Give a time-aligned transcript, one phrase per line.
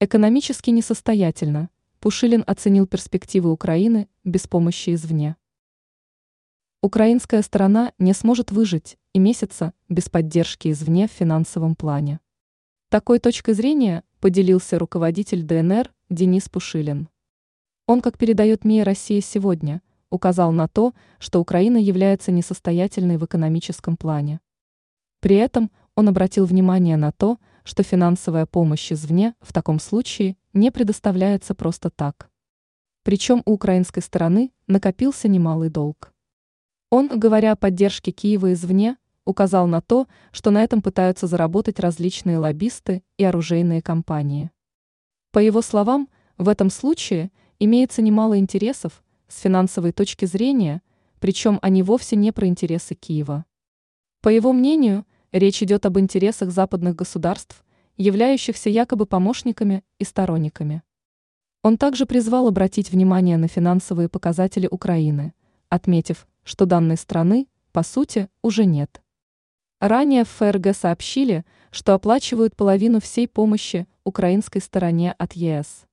[0.00, 1.70] Экономически несостоятельно.
[1.98, 5.34] Пушилин оценил перспективы Украины без помощи извне.
[6.80, 12.20] Украинская сторона не сможет выжить и месяца без поддержки извне в финансовом плане.
[12.90, 17.08] Такой точкой зрения поделился руководитель ДНР Денис Пушилин.
[17.88, 23.96] Он, как передает МИА «Россия сегодня», указал на то, что Украина является несостоятельной в экономическом
[23.96, 24.38] плане.
[25.18, 30.70] При этом он обратил внимание на то, что финансовая помощь извне в таком случае не
[30.70, 32.30] предоставляется просто так.
[33.02, 36.14] Причем у украинской стороны накопился немалый долг.
[36.88, 42.38] Он, говоря о поддержке Киева извне, указал на то, что на этом пытаются заработать различные
[42.38, 44.50] лоббисты и оружейные компании.
[45.30, 50.80] По его словам, в этом случае имеется немало интересов с финансовой точки зрения,
[51.20, 53.44] причем они вовсе не про интересы Киева.
[54.22, 57.64] По его мнению, речь идет об интересах западных государств,
[57.96, 60.82] являющихся якобы помощниками и сторонниками.
[61.62, 65.34] Он также призвал обратить внимание на финансовые показатели Украины,
[65.68, 69.02] отметив, что данной страны, по сути, уже нет.
[69.80, 75.87] Ранее в ФРГ сообщили, что оплачивают половину всей помощи украинской стороне от ЕС.